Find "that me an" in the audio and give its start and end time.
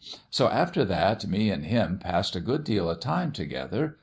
0.85-1.61